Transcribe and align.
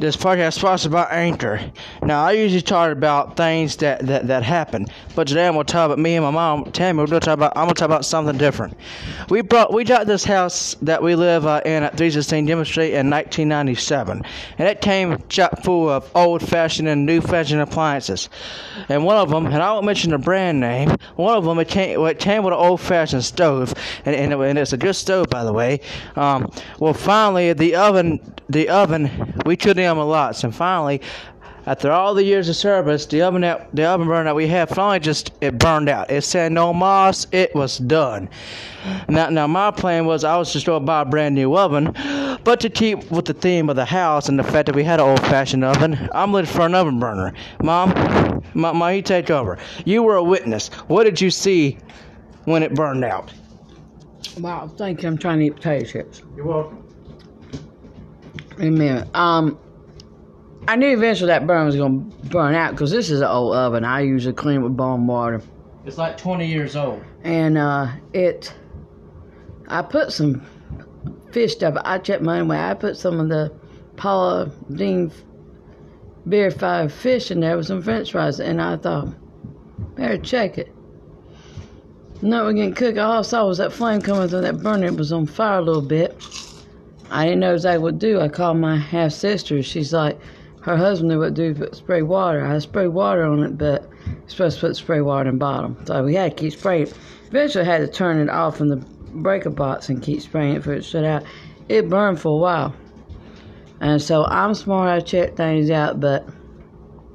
this 0.00 0.16
podcast 0.16 0.54
sponsored 0.54 0.92
by 0.92 1.04
Anchor. 1.04 1.60
Now, 2.02 2.24
I 2.24 2.32
usually 2.32 2.62
talk 2.62 2.90
about 2.90 3.36
things 3.36 3.76
that, 3.76 4.06
that, 4.06 4.28
that 4.28 4.42
happen, 4.42 4.86
but 5.14 5.28
today 5.28 5.46
I'm 5.46 5.52
gonna 5.52 5.64
talk 5.64 5.86
about 5.86 5.98
me 5.98 6.14
and 6.14 6.24
my 6.24 6.30
mom. 6.30 6.72
Tammy, 6.72 7.00
we're 7.00 7.06
gonna 7.06 7.20
talk 7.20 7.34
about. 7.34 7.52
I'm 7.54 7.64
gonna 7.64 7.74
talk 7.74 7.86
about 7.86 8.06
something 8.06 8.38
different. 8.38 8.78
We 9.28 9.42
brought 9.42 9.74
we 9.74 9.84
got 9.84 10.06
this 10.06 10.24
house 10.24 10.74
that 10.80 11.02
we 11.02 11.14
live 11.14 11.44
uh, 11.46 11.60
in 11.66 11.82
at 11.82 11.98
316 11.98 12.46
Dimmer 12.46 12.64
Street 12.64 12.92
in 12.92 13.10
1997, 13.10 14.22
and 14.56 14.68
it 14.68 14.80
came 14.80 15.22
chock 15.28 15.62
full 15.62 15.90
of 15.90 16.10
old-fashioned 16.14 16.88
and 16.88 17.04
new-fashioned 17.04 17.60
appliances. 17.60 18.30
And 18.88 19.04
one 19.04 19.18
of 19.18 19.28
them, 19.28 19.46
and 19.46 19.62
I 19.62 19.72
won't 19.72 19.84
mention 19.84 20.12
the 20.12 20.18
brand 20.18 20.60
name. 20.60 20.96
One 21.16 21.36
of 21.36 21.44
them, 21.44 21.58
it 21.58 21.68
came 21.68 22.00
it 22.06 22.18
came 22.18 22.42
with 22.42 22.54
an 22.54 22.58
old-fashioned 22.60 23.24
stove, 23.24 23.74
and 24.06 24.16
and, 24.16 24.32
it, 24.32 24.40
and 24.40 24.58
it's 24.58 24.72
a 24.72 24.78
good 24.78 24.94
stove, 24.94 25.28
by 25.28 25.44
the 25.44 25.52
way. 25.52 25.80
Um, 26.16 26.50
well, 26.78 26.94
finally, 26.94 27.52
the 27.52 27.74
oven 27.76 28.18
the 28.48 28.68
oven 28.68 29.29
we 29.44 29.56
treated 29.56 29.78
them 29.78 29.98
a 29.98 30.04
lot, 30.04 30.42
and 30.44 30.54
finally 30.54 31.00
after 31.66 31.92
all 31.92 32.14
the 32.14 32.24
years 32.24 32.48
of 32.48 32.56
service, 32.56 33.06
the 33.06 33.22
oven 33.22 33.42
that 33.42 33.68
the 33.74 33.84
oven 33.84 34.06
burner 34.06 34.24
that 34.24 34.34
we 34.34 34.46
had 34.46 34.68
finally 34.68 34.98
just 34.98 35.32
it 35.40 35.58
burned 35.58 35.88
out. 35.88 36.10
It 36.10 36.22
said 36.22 36.52
no 36.52 36.72
moss. 36.72 37.26
It 37.32 37.54
was 37.54 37.78
done. 37.78 38.30
Now, 39.08 39.28
now 39.28 39.46
my 39.46 39.70
plan 39.70 40.06
was 40.06 40.24
I 40.24 40.36
was 40.38 40.52
just 40.52 40.64
going 40.64 40.80
to 40.80 40.86
buy 40.86 41.02
a 41.02 41.04
brand 41.04 41.34
new 41.34 41.56
oven, 41.56 41.92
but 42.44 42.60
to 42.60 42.70
keep 42.70 43.10
with 43.10 43.26
the 43.26 43.34
theme 43.34 43.68
of 43.68 43.76
the 43.76 43.84
house 43.84 44.28
and 44.28 44.38
the 44.38 44.42
fact 44.42 44.66
that 44.66 44.74
we 44.74 44.82
had 44.82 45.00
an 45.00 45.06
old-fashioned 45.06 45.62
oven, 45.62 46.08
I'm 46.12 46.32
looking 46.32 46.50
for 46.50 46.62
an 46.62 46.74
oven 46.74 46.98
burner. 46.98 47.34
Mom, 47.62 47.90
mom, 48.54 48.78
mom, 48.78 48.94
you 48.94 49.02
take 49.02 49.30
over. 49.30 49.58
You 49.84 50.02
were 50.02 50.16
a 50.16 50.24
witness. 50.24 50.68
What 50.88 51.04
did 51.04 51.20
you 51.20 51.30
see 51.30 51.78
when 52.46 52.62
it 52.62 52.74
burned 52.74 53.04
out? 53.04 53.32
Wow, 54.38 54.66
thank 54.66 55.02
you. 55.02 55.08
I'm 55.08 55.18
trying 55.18 55.40
to 55.40 55.44
eat 55.44 55.56
potato 55.56 55.84
chips. 55.84 56.22
You're 56.34 56.46
welcome. 56.46 56.89
Wait 58.60 58.68
a 58.68 58.70
minute. 58.72 59.16
Um, 59.16 59.58
I 60.68 60.76
knew 60.76 60.88
eventually 60.94 61.28
that 61.28 61.46
burn 61.46 61.64
was 61.64 61.76
going 61.76 62.10
to 62.10 62.26
burn 62.26 62.54
out 62.54 62.72
because 62.72 62.90
this 62.90 63.08
is 63.08 63.22
an 63.22 63.26
old 63.26 63.56
oven. 63.56 63.86
I 63.86 64.00
usually 64.00 64.34
clean 64.34 64.60
it 64.60 64.62
with 64.62 64.76
bone 64.76 65.06
water. 65.06 65.40
It's 65.86 65.96
like 65.96 66.18
20 66.18 66.46
years 66.46 66.76
old. 66.76 67.02
And 67.24 67.56
uh, 67.56 67.88
it, 68.12 68.52
I 69.68 69.80
put 69.80 70.12
some 70.12 70.44
fish 71.32 71.54
stuff. 71.54 71.74
I 71.86 71.96
checked 71.96 72.22
my 72.22 72.40
own 72.40 72.48
way. 72.48 72.58
I 72.58 72.74
put 72.74 72.98
some 72.98 73.18
of 73.18 73.30
the 73.30 73.50
Paula 73.96 74.52
Deen 74.74 75.10
beer 76.28 76.50
five 76.50 76.92
fish 76.92 77.30
in 77.30 77.40
there 77.40 77.56
with 77.56 77.66
some 77.66 77.80
french 77.80 78.12
fries. 78.12 78.40
And 78.40 78.60
I 78.60 78.76
thought, 78.76 79.08
better 79.94 80.18
check 80.18 80.58
it. 80.58 80.70
No, 82.20 82.44
we're 82.44 82.52
getting 82.52 82.74
cooked. 82.74 82.98
All 82.98 83.20
I 83.20 83.22
saw 83.22 83.46
was 83.46 83.56
that 83.56 83.72
flame 83.72 84.02
coming 84.02 84.28
through 84.28 84.42
that 84.42 84.62
burner. 84.62 84.88
It 84.88 84.96
was 84.96 85.14
on 85.14 85.24
fire 85.24 85.60
a 85.60 85.62
little 85.62 85.80
bit. 85.80 86.22
I 87.10 87.24
didn't 87.24 87.40
know 87.40 87.54
exactly 87.54 87.82
what 87.82 87.98
to 87.98 88.06
do. 88.06 88.20
I 88.20 88.28
called 88.28 88.58
my 88.58 88.76
half 88.76 89.12
sister. 89.12 89.62
She's 89.62 89.92
like, 89.92 90.18
her 90.62 90.76
husband 90.76 91.10
knew 91.10 91.18
what 91.18 91.34
to 91.34 91.52
do, 91.52 91.54
but 91.54 91.74
spray 91.74 92.02
water. 92.02 92.44
I 92.44 92.58
sprayed 92.58 92.90
water 92.90 93.24
on 93.24 93.42
it, 93.42 93.58
but 93.58 93.88
supposed 94.26 94.60
to 94.60 94.66
put 94.68 94.76
spray 94.76 95.00
water 95.00 95.28
in 95.28 95.38
bottom. 95.38 95.76
So 95.86 96.04
we 96.04 96.14
had 96.14 96.36
to 96.36 96.42
keep 96.42 96.52
spraying. 96.52 96.88
Eventually, 97.26 97.64
I 97.64 97.66
had 97.66 97.78
to 97.78 97.88
turn 97.88 98.18
it 98.20 98.30
off 98.30 98.60
in 98.60 98.68
the 98.68 98.76
breaker 98.76 99.50
box 99.50 99.88
and 99.88 100.02
keep 100.02 100.20
spraying 100.20 100.56
it 100.56 100.62
for 100.62 100.72
it 100.72 100.76
to 100.76 100.82
shut 100.82 101.04
out. 101.04 101.24
It 101.68 101.88
burned 101.88 102.20
for 102.20 102.28
a 102.28 102.40
while. 102.40 102.74
And 103.80 104.00
so 104.00 104.24
I'm 104.26 104.54
smart. 104.54 104.88
I 104.88 105.00
check 105.00 105.36
things 105.36 105.70
out, 105.70 106.00
but 106.00 106.28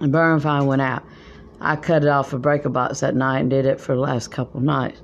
the 0.00 0.08
burn 0.08 0.40
fine 0.40 0.66
went 0.66 0.82
out. 0.82 1.04
I 1.60 1.76
cut 1.76 2.02
it 2.02 2.08
off 2.08 2.32
a 2.32 2.38
breaker 2.38 2.68
box 2.68 3.00
that 3.00 3.14
night 3.14 3.40
and 3.40 3.50
did 3.50 3.66
it 3.66 3.80
for 3.80 3.94
the 3.94 4.00
last 4.00 4.30
couple 4.30 4.60
nights. 4.60 5.00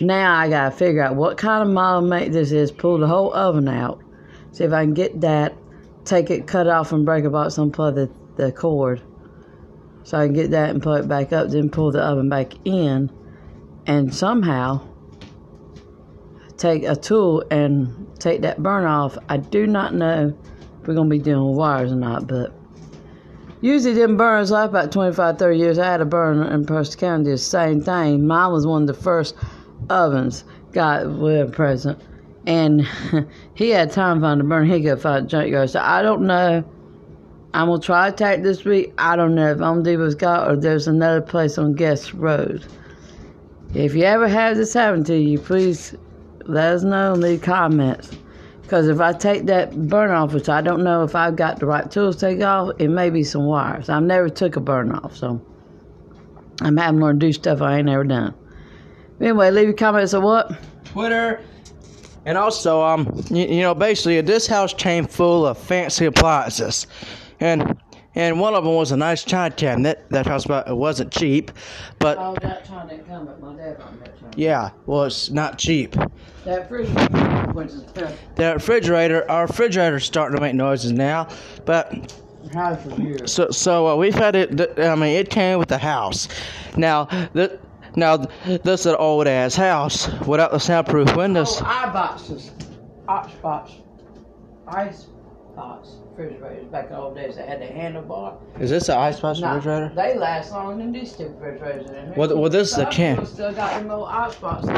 Now 0.00 0.38
I 0.38 0.48
gotta 0.48 0.70
figure 0.70 1.02
out 1.02 1.16
what 1.16 1.36
kind 1.36 1.62
of 1.62 1.74
model 1.74 2.02
make 2.02 2.32
this 2.32 2.52
is. 2.52 2.72
Pull 2.72 2.98
the 2.98 3.06
whole 3.06 3.34
oven 3.34 3.68
out. 3.68 4.02
See 4.52 4.64
if 4.64 4.72
I 4.72 4.84
can 4.84 4.94
get 4.94 5.20
that. 5.20 5.54
Take 6.04 6.30
it, 6.30 6.46
cut 6.46 6.66
it 6.66 6.70
off 6.70 6.92
and 6.92 7.04
breaker 7.04 7.30
box, 7.30 7.56
unplug 7.56 7.94
the, 7.94 8.10
the 8.36 8.52
cord. 8.52 9.02
So 10.04 10.18
I 10.18 10.26
can 10.26 10.34
get 10.34 10.50
that 10.50 10.70
and 10.70 10.82
put 10.82 11.00
it 11.00 11.08
back 11.08 11.32
up. 11.32 11.50
Then 11.50 11.70
pull 11.70 11.92
the 11.92 12.00
oven 12.00 12.28
back 12.28 12.54
in, 12.64 13.10
and 13.86 14.12
somehow 14.12 14.88
take 16.56 16.84
a 16.84 16.96
tool 16.96 17.44
and 17.50 18.08
take 18.18 18.42
that 18.42 18.62
burn 18.62 18.84
off. 18.84 19.16
I 19.28 19.36
do 19.36 19.66
not 19.66 19.94
know 19.94 20.36
if 20.80 20.88
we're 20.88 20.94
gonna 20.94 21.08
be 21.08 21.18
dealing 21.18 21.48
with 21.50 21.58
wires 21.58 21.92
or 21.92 21.96
not, 21.96 22.26
but 22.26 22.52
Usually 23.62 23.94
them 23.94 24.16
burns 24.16 24.50
last 24.50 24.70
about 24.70 24.90
25, 24.90 25.38
30 25.38 25.56
years. 25.56 25.78
I 25.78 25.86
had 25.86 26.00
a 26.00 26.04
burn 26.04 26.42
in 26.42 26.66
Preston 26.66 26.98
County, 26.98 27.30
the 27.30 27.38
same 27.38 27.80
thing. 27.80 28.26
Mine 28.26 28.50
was 28.50 28.66
one 28.66 28.82
of 28.82 28.88
the 28.88 28.94
first 28.94 29.36
ovens 29.92 30.44
got 30.72 31.04
a 31.04 31.50
present. 31.52 32.00
And 32.46 32.88
he 33.54 33.70
had 33.70 33.92
time 33.92 34.18
to 34.18 34.22
find 34.22 34.40
a 34.40 34.44
burn. 34.44 34.68
He 34.68 34.82
could 34.82 35.00
find 35.00 35.26
a 35.26 35.28
junkyard. 35.28 35.70
So 35.70 35.80
I 35.80 36.02
don't 36.02 36.22
know. 36.22 36.64
I'm 37.54 37.68
to 37.68 37.78
try 37.78 38.08
to 38.08 38.14
attack 38.14 38.42
this 38.42 38.64
week. 38.64 38.94
I 38.96 39.14
don't 39.14 39.34
know 39.34 39.50
if 39.52 39.60
I'm 39.60 39.82
Devo's 39.82 40.14
got 40.14 40.50
or 40.50 40.56
there's 40.56 40.88
another 40.88 41.20
place 41.20 41.58
on 41.58 41.74
Guest 41.74 42.14
Road. 42.14 42.64
If 43.74 43.94
you 43.94 44.04
ever 44.04 44.26
have 44.26 44.56
this 44.56 44.72
happen 44.72 45.04
to 45.04 45.16
you, 45.16 45.38
please 45.38 45.94
let 46.46 46.74
us 46.74 46.82
know 46.82 47.14
in 47.14 47.20
the 47.20 47.38
comments. 47.38 48.10
Because 48.62 48.88
if 48.88 49.00
I 49.00 49.12
take 49.12 49.44
that 49.46 49.88
burn 49.88 50.10
off, 50.10 50.32
which 50.32 50.48
I 50.48 50.62
don't 50.62 50.82
know 50.82 51.02
if 51.02 51.14
I've 51.14 51.36
got 51.36 51.60
the 51.60 51.66
right 51.66 51.90
tools 51.90 52.16
to 52.16 52.28
take 52.28 52.42
off, 52.42 52.70
it 52.78 52.88
may 52.88 53.10
be 53.10 53.22
some 53.22 53.44
wires. 53.44 53.90
I've 53.90 54.02
never 54.02 54.30
took 54.30 54.56
a 54.56 54.60
burn 54.60 54.92
off, 54.92 55.14
so 55.14 55.40
I'm 56.62 56.78
having 56.78 57.00
to 57.00 57.12
do 57.12 57.32
stuff 57.32 57.60
I 57.60 57.78
ain't 57.78 57.88
ever 57.90 58.04
done. 58.04 58.34
Anyway, 59.22 59.50
leave 59.50 59.64
your 59.66 59.72
comments 59.74 60.12
on 60.14 60.22
what? 60.22 60.52
Twitter. 60.84 61.40
And 62.26 62.36
also, 62.36 62.82
um, 62.82 63.22
you, 63.30 63.46
you 63.46 63.60
know, 63.62 63.74
basically, 63.74 64.20
this 64.20 64.46
house 64.46 64.74
came 64.74 65.06
full 65.06 65.46
of 65.46 65.56
fancy 65.58 66.04
appliances, 66.06 66.86
and 67.40 67.76
and 68.14 68.38
one 68.38 68.54
of 68.54 68.62
them 68.64 68.74
was 68.74 68.92
a 68.92 68.96
nice 68.96 69.24
china 69.24 69.54
cabinet. 69.54 70.04
That 70.10 70.26
house, 70.26 70.44
about 70.44 70.68
it 70.68 70.76
wasn't 70.76 71.10
cheap, 71.12 71.50
but 71.98 72.18
Oh, 72.18 72.36
that 72.42 72.64
time 72.64 72.88
didn't 72.88 73.08
come, 73.08 73.24
but 73.26 73.40
my 73.40 73.54
dad 73.56 73.78
bought 73.78 73.98
that 74.04 74.20
time. 74.20 74.30
yeah, 74.36 74.70
well, 74.86 75.04
it's 75.04 75.30
not 75.30 75.58
cheap. 75.58 75.96
That 76.44 76.70
refrigerator. 76.70 77.52
went 77.54 77.70
to 77.70 77.76
the 77.78 78.12
The 78.36 78.52
refrigerator, 78.54 79.28
our 79.30 79.46
refrigerator's 79.46 80.04
starting 80.04 80.36
to 80.36 80.42
make 80.42 80.54
noises 80.54 80.92
now, 80.92 81.28
but 81.64 82.12
house 82.52 82.82
for 82.84 83.00
years. 83.00 83.32
so 83.32 83.50
so 83.50 83.88
uh, 83.88 83.96
we've 83.96 84.14
had 84.14 84.36
it. 84.36 84.56
th- 84.56 84.78
I 84.78 84.94
mean, 84.94 85.16
it 85.16 85.28
came 85.30 85.58
with 85.58 85.68
the 85.70 85.78
house. 85.78 86.28
Now 86.76 87.06
the 87.32 87.58
now 87.96 88.16
this 88.46 88.80
is 88.80 88.86
an 88.86 88.96
old 88.96 89.26
ass 89.26 89.54
house 89.54 90.08
without 90.26 90.50
the 90.52 90.58
soundproof 90.58 91.14
windows. 91.16 91.58
Oh, 91.60 91.64
eye 91.66 91.90
boxes, 91.92 92.50
ox 93.08 93.32
box, 93.34 93.72
ice 94.68 95.06
box 95.56 95.88
refrigerators 96.16 96.66
back 96.66 96.86
in 96.86 96.92
the 96.92 96.98
old 96.98 97.14
days. 97.14 97.36
They 97.36 97.46
had 97.46 97.60
the 97.60 97.66
handlebar. 97.66 98.36
Is 98.60 98.70
this 98.70 98.88
an 98.90 98.98
icebox 98.98 99.40
Nah, 99.40 99.54
refrigerator? 99.54 99.92
They 99.94 100.18
last 100.18 100.50
longer 100.52 100.82
than 100.82 100.92
these 100.92 101.12
two 101.12 101.28
refrigerators 101.38 101.90
in 101.90 101.94
here. 102.06 102.14
Well, 102.16 102.36
well, 102.38 102.50
this 102.50 102.72
is 102.72 102.78
a 102.78 102.86
can. 102.86 103.24
Still 103.26 103.52
got 103.52 103.80
them 103.80 103.90
old 103.90 104.08
ice 104.08 104.34
boxes. 104.36 104.70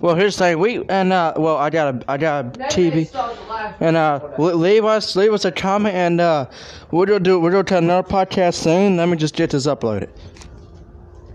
Well, 0.00 0.14
here's 0.14 0.36
the 0.36 0.44
thing. 0.44 0.58
We 0.58 0.84
and 0.88 1.12
uh, 1.12 1.34
well, 1.36 1.56
I 1.56 1.70
got 1.70 1.94
a 1.94 2.04
I 2.10 2.16
got 2.18 2.44
a 2.44 2.58
They- 2.58 2.64
TV. 2.66 3.06
started 3.06 3.38
the 3.38 3.42
last 3.44 3.76
And 3.80 3.96
uh, 3.96 4.20
leave 4.38 4.84
us 4.84 5.14
leave 5.16 5.32
us 5.32 5.44
a 5.44 5.52
comment, 5.52 5.94
and 5.94 6.20
uh, 6.20 6.46
we're 6.90 7.06
gonna 7.06 7.20
do 7.20 7.38
we're 7.40 7.50
gonna 7.50 7.62
do 7.64 7.76
another 7.76 8.06
podcast 8.08 8.54
soon. 8.54 8.96
Let 8.96 9.08
me 9.08 9.16
just 9.16 9.34
get 9.34 9.50
this 9.50 9.66
uploaded. 9.66 10.08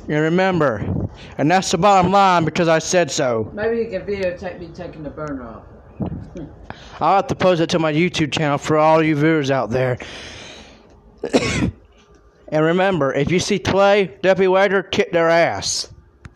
And 0.10 0.22
remember, 0.22 1.10
and 1.38 1.52
that's 1.52 1.72
the 1.72 1.78
bottom 1.78 2.12
line 2.12 2.46
because 2.46 2.70
I 2.70 2.80
said 2.80 3.12
so. 3.12 3.52
Maybe 3.54 3.78
you 3.78 3.90
can 3.90 4.04
videotape 4.04 4.60
me 4.60 4.70
taking 4.74 5.04
the 5.04 5.10
burner 5.10 5.44
off. 5.44 5.64
I'll 7.02 7.18
have 7.18 7.28
to 7.28 7.36
post 7.36 7.62
it 7.62 7.70
to 7.72 7.80
my 7.80 7.92
YouTube 7.92 8.32
channel 8.32 8.58
for 8.58 8.78
all 8.78 9.04
you 9.04 9.16
viewers 9.16 9.52
out 9.52 9.70
there. 9.70 9.98
and 11.34 12.64
remember, 12.64 13.14
if 13.14 13.32
you 13.32 13.40
see 13.40 13.60
Clay, 13.60 14.18
Deputy 14.22 14.48
Wager, 14.48 14.84
kick 14.84 15.12
their 15.12 15.30
ass. 15.30 15.92